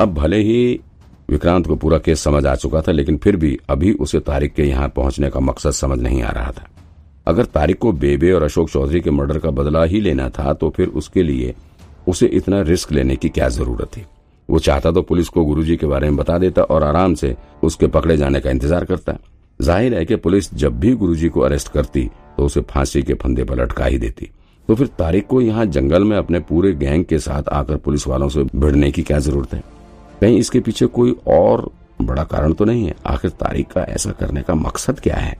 [0.00, 0.80] अब भले ही
[1.30, 4.64] विक्रांत को पूरा केस समझ आ चुका था, लेकिन फिर भी अभी उसे तारिक के
[4.64, 6.68] यहाँ पहुँचने का मकसद समझ नहीं आ रहा था।
[7.26, 10.70] अगर तारिक को बेबे और अशोक चौधरी के मर्डर का बदला ही लेना था तो
[10.70, 11.54] फिर उसके लिए
[12.08, 14.04] उसे इतना रिस्क लेने की क्या ज़रूरत थी?
[14.48, 17.86] वो चाहता तो पुलिस को गुरुजी के बारे में बता देता और आराम से उसके
[17.88, 19.16] पकड़े जाने का इंतज़ार करता।
[19.60, 23.44] ज़ाहिर है कि पुलिस जब भी गुरुजी को अरेस्ट करती तो उसे फांसी के फंदे
[23.44, 24.30] पर लटका ही देती।
[24.68, 28.28] तो फिर तारिक को यहाँ जंगल में अपने पूरे गैंग के साथ आकर पुलिस वालों
[28.28, 29.62] से भिड़ने की क्या ज़रूरत है?
[30.20, 31.70] कहीं इसके पीछे कोई और
[32.02, 35.36] बड़ा कारण तो नहीं है। आखिर तारिक का ऐसा करने का मकसद क्या है?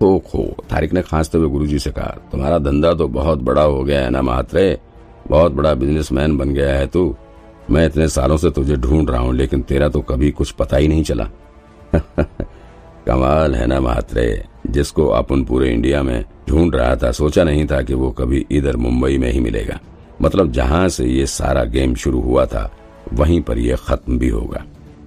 [0.00, 3.84] तो खो तारिक ने खांसते हुए गुरुजी से कहा, तुम्हारा धंधा तो बहुत बड़ा हो
[3.84, 4.78] गया है ना, मात्रे?
[5.28, 7.16] बहुत बड़ा बिजनेसमैन बन गया है तू।
[7.70, 10.88] मैं इतने सालों से तुझे ढूंढ रहा हूँ, लेकिन तेरा तो कभी कुछ पता ही
[10.88, 11.24] नहीं चला।
[13.06, 17.82] कमाल है ना महात्रे जिसको अपन पूरे इंडिया में ढूंढ रहा था, सोचा नहीं था
[17.82, 19.78] कि वो कभी इधर मुंबई में ही मिलेगा।
[20.22, 22.70] मतलब जहाँ से ये सारा गेम शुरू हुआ था
[23.12, 24.64] वहीं पर यह खत्म भी होगा।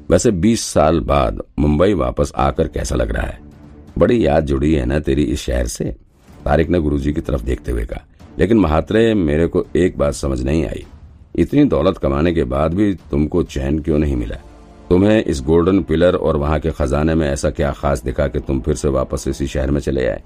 [0.09, 3.39] वैसे 20 साल बाद मुंबई वापस आकर कैसा लग रहा है?
[3.97, 5.95] बड़ी याद जुड़ी है ना तेरी इस शहर से?
[6.45, 8.05] तारिक ने गुरुजी की तरफ़ देखते हुए कहा।
[8.39, 10.86] लेकिन महात्रे, मेरे को एक बात समझ नहीं आई।
[11.36, 14.36] इतनी दौलत कमाने के बाद भी तुमको चैन क्यों नहीं मिला?
[14.89, 18.61] तुम्हें इस गोल्डन पिलर और वहाँ के खजाने में ऐसा क्या खास दिखा कि तुम
[18.61, 20.23] फिर से वापस इसी शहर में चले आए?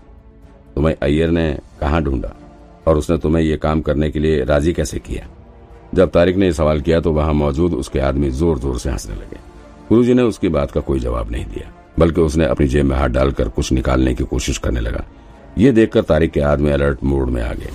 [0.76, 2.36] तुम्हें अय्यर ने कहा ढूंढा?
[2.88, 5.28] और उसने तुम्हें ये काम करने के लिए राज़ी कैसे किया?
[5.94, 9.38] जब तारिक ने सवाल किया तो वहाँ मौजूद उसके आदमी ज़ोर ज़ोर से हंसने लगे।
[9.89, 13.09] गुरुजी ने उसकी बात का कोई जवाब नहीं दिया, बल्कि उसने अपनी जेब में हाथ
[13.09, 15.03] डालकर कुछ निकालने की कोशिश करने लगा।
[15.58, 17.71] ये देखकर तारिक के आदमी अलर्ट मोड में आ गए।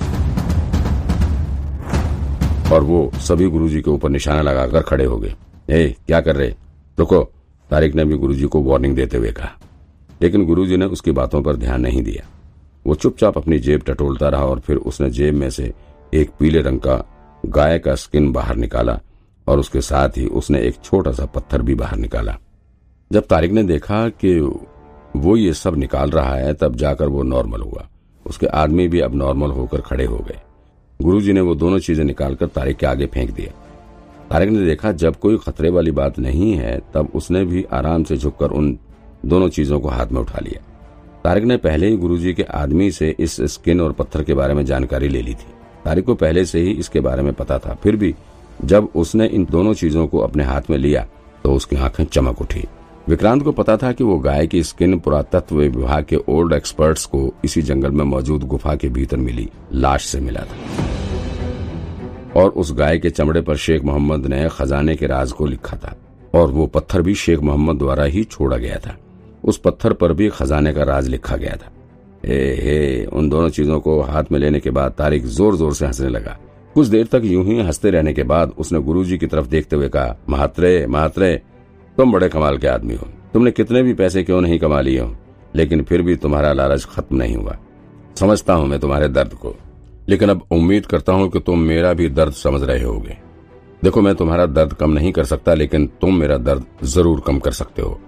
[2.72, 5.34] और वो सभी गुरुजी के ऊपर निशाना लगाकर खड़े हो गए।
[5.70, 6.54] ए, क्या कर रहे?
[6.98, 7.22] रुको।
[7.70, 9.50] तारिक ने भी गुरुजी को वार्निंग देते हुए कहा।
[10.22, 12.26] लेकिन गुरुजी ने उसकी बातों पर ध्यान नहीं दिया।
[12.86, 15.72] वो चुपचाप अपनी जेब टटोलता रहा और फिर उसने जेब में से
[16.14, 16.96] एक पीले रंग का
[17.46, 19.00] गाय का स्किन बाहर निकाला
[19.46, 22.36] और उसके साथ ही उसने एक छोटा सा पत्थर भी बाहर निकाला।
[23.12, 24.40] जब तारिक ने देखा कि
[25.16, 27.88] वो ये सब निकाल रहा है, तब जाकर वो नॉर्मल हुआ।
[28.26, 30.40] उसके आदमी भी अब नॉर्मल होकर खड़े हो गए।
[31.02, 33.52] गुरुजी ने वो दोनों चीज़ें निकालकर तारिक के आगे फेंक दिया।
[34.30, 38.16] तारिक ने देखा, जब कोई खतरे वाली बात नहीं है, तब उसने भी आराम से
[38.16, 38.78] झुककर उन
[39.26, 40.62] दोनों चीज़ों को हाथ में उठा लिया।
[41.24, 44.64] तारिक ने पहले ही गुरुजी के आदमी से इस स्किन और पत्थर के बारे में
[44.64, 45.57] जानकारी ले ली थी।
[45.88, 48.14] तारिक को पहले से ही इसके बारे में पता था। फिर भी
[48.64, 51.06] जब उसने इन दोनों चीज़ों को अपने हाथ में लिया
[51.44, 52.64] तो उसकी आँखें चमक उठी।
[53.08, 57.32] विक्रांत को पता था कि वो गाय की स्किन पुरातत्व विभाग के ओल्ड एक्सपर्ट्स को
[57.44, 60.56] इसी जंगल में मौजूद गुफा के भीतर मिली, लाश से मिला था।
[62.40, 65.94] और उस गाय के चमड़े पर शेख मोहम्मद ने खजाने के राज को लिखा था,
[66.34, 68.96] और वो पत्थर भी शेख मोहम्मद द्वारा ही छोड़ा गया था।
[69.44, 71.72] उस पत्थर पर भी खजाने का राज लिखा गया था।
[72.28, 75.86] ए, हे, उन दोनों चीज़ों को हाथ में लेने के बाद तारिक ज़ोर ज़ोर से
[75.86, 76.38] हंसने लगा।
[76.74, 79.88] कुछ देर तक यूँ ही हँसते रहने के बाद उसने गुरुजी की तरफ़ देखते हुए
[79.88, 81.42] कहा महात्रे महात्रे
[81.96, 85.16] तुम बड़े कमाल के आदमी हो। तुमने कितने भी पैसे क्यों नहीं कमा लिए हो?
[85.56, 87.56] लेकिन फिर भी तुम्हारा लालच खत्म नहीं हुआ।
[88.16, 89.54] समझता हूँ मैं तुम्हारे दर्द को।
[90.08, 93.16] लेकिन अब उम्मीद करता हूँ कि तुम मेरा भी दर्द समझ रहे होगे।
[93.84, 97.50] देखो, मैं तुम्हारा दर्द कम नहीं कर सकता, लेकिन तुम मेरा दर्द ज़रूर कम कर
[97.50, 98.00] सकते हो।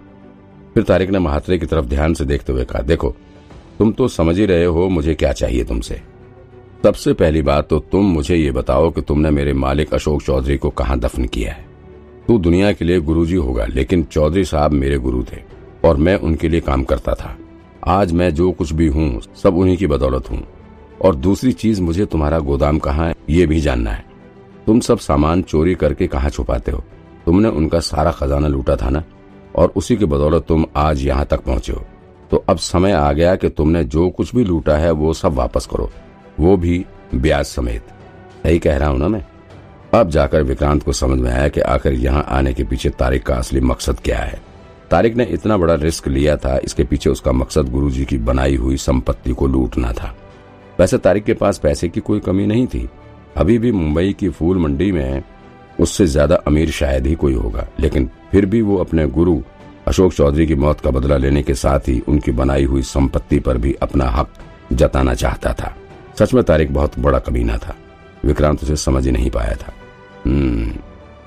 [0.74, 3.16] फिर तारिक ने महात्रे की तरफ़ ध्यान से देखते हुए कहा, देखो
[3.80, 6.00] तुम तो समझ ही रहे हो मुझे क्या चाहिए तुमसे।
[6.82, 10.70] सबसे पहली बात तो तुम मुझे ये बताओ कि तुमने मेरे मालिक अशोक चौधरी को
[10.70, 11.64] कहाँ दफन किया है।
[12.26, 15.36] तू दुनिया के लिए गुरुजी होगा, लेकिन चौधरी साहब मेरे गुरु थे,
[15.84, 17.36] और मैं उनके लिए काम करता था।
[17.86, 20.46] आज मैं जो कुछ भी हूँ, सब उन्हीं की बदौलत हूँ।
[21.04, 24.04] और दूसरी चीज़ मुझे तुम्हारा गोदाम कहाँ है, ये भी जानना है।
[24.66, 26.84] तुम सब सामान चोरी करके कहाँ छुपाते हो?
[27.26, 29.04] तुमने उनका सारा खजाना लूटा था ना?
[29.56, 31.86] और उसी की बदौलत तुम आज यहाँ तक पहुँचे हो।
[32.30, 35.66] तो अब समय आ गया कि तुमने जो कुछ भी लूटा है, वो सब वापस
[35.66, 35.90] करो।
[36.40, 37.86] वो भी ब्याज समेत।
[38.42, 39.24] सही कह रहा हूँ ना मैं?
[39.94, 43.34] अब जाकर विक्रांत को समझ में आया कि आखिर यहाँ आने के पीछे तारिक का
[43.34, 44.40] असली मकसद क्या है।
[44.90, 48.76] तारिक ने इतना बड़ा रिस्क लिया था, इसके पीछे उसका मकसद गुरुजी की बनाई हुई
[48.76, 50.14] संपत्ति को लूटना था।
[50.80, 52.88] वैसे तारिक के पास पैसे की कोई कमी नहीं थी।
[53.36, 55.22] अभी भी मुंबई की फूल मंडी में
[55.80, 59.40] उससे ज़्यादा अमीर शायद ही कोई होगा, लेकिन फिर भी वो अपने गुरु
[59.90, 63.58] अशोक चौधरी की मौत का बदला लेने के साथ ही उनकी बनाई हुई संपत्ति पर
[63.58, 64.28] भी अपना हक
[64.72, 65.76] जताना चाहता था।
[66.18, 67.74] सच में तारिक बहुत बड़ा कमीना था।
[68.24, 69.72] विक्रांत उसे समझ ही नहीं पाया था।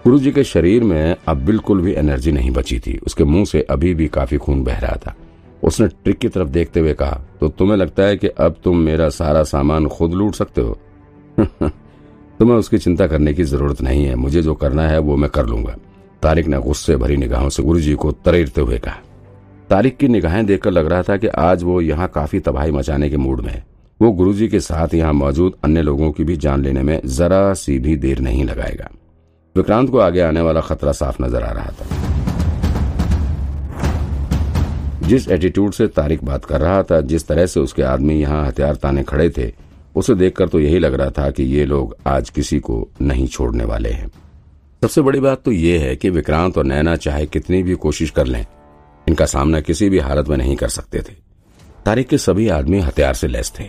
[0.06, 3.62] गुरु जी के शरीर में अब बिल्कुल भी एनर्जी नहीं बची थी। उसके मुँह से
[3.62, 5.16] अभी भी काफ़ी खून बह रहा था।
[5.64, 9.10] उसने ट्रिक की तरफ़ देखते हुए कहा तो तुम्हें लगता है कि अब तुम मेरा
[9.10, 10.78] सारा सामान खुद लूट सकते हो?
[12.40, 15.46] तुम्हें उसकी चिंता करने की ज़रूरत नहीं है। मुझे जो करना है वो मैं कर
[15.46, 15.76] लूँगा।
[16.24, 19.00] तारिक ने गुस्से भरी निगाहों से गुरुजी को तरेरते हुए कहा।
[19.70, 23.18] तारिक की निगाहें देखकर लग रहा था कि आज वो यहाँ काफ़ी तबाही मचाने के
[23.18, 23.64] मूड में है।
[24.00, 27.78] वो गुरुजी के साथ यहाँ मौजूद अन्य लोगों की भी जान लेने में जरा सी
[27.80, 28.90] भी देर नहीं लगाएगा।
[29.56, 31.86] विक्रांत को आगे आने वाला खतरा साफ़ नज़र आ रहा था।
[35.08, 38.76] जिस एटीट्यूड से तारिक बात कर रहा था, जिस तरह से उसके आदमी यहाँ हथियार
[38.76, 39.52] ताने खड़े थे,
[39.96, 43.64] उसे देखकर तो यही लग रहा था कि ये लोग आज किसी को नहीं छोड़ने
[43.66, 44.12] वाले हैं।
[44.84, 48.26] सबसे बड़ी बात तो ये है कि विक्रांत और नैना चाहे कितनी भी कोशिश कर
[48.26, 48.46] लें,
[49.08, 51.14] इनका सामना किसी भी हालत में नहीं कर सकते थे।
[51.86, 53.66] तारिक के सभी आदमी हथियार से लैस थे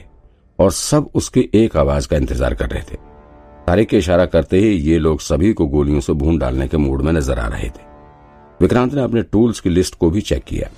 [0.59, 2.97] और सब उसके एक आवाज़ का इंतज़ार कर रहे थे।
[3.67, 7.03] तारिक के इशारा करते ही ये लोग सभी को गोलियों से भून डालने के मूड
[7.03, 7.85] में नज़र आ रहे थे।
[8.61, 10.71] विक्रांत ने अपने टूल्स की लिस्ट को भी चेक किया,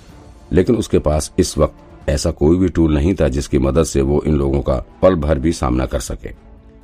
[0.53, 4.21] लेकिन उसके पास इस वक्त ऐसा कोई भी टूल नहीं था जिसकी मदद से वो
[4.27, 6.33] इन लोगों का पल भर भी सामना कर सके।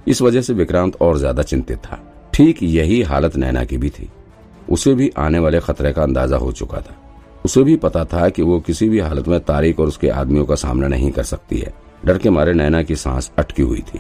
[0.07, 2.01] इस वजह से विक्रांत और ज़्यादा चिंतित था।
[2.33, 4.09] ठीक यही हालत नैना की भी थी।
[4.69, 6.95] उसे भी आने वाले खतरे का अंदाज़ा हो चुका था।
[7.45, 10.55] उसे भी पता था कि वो किसी भी हालत में तारिक और उसके आदमियों का
[10.55, 11.73] सामना नहीं कर सकती है।
[12.05, 13.99] डर के मारे नैना की सांस अटकी हुई थी।